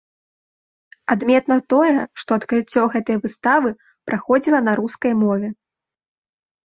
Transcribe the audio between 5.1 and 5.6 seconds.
мове.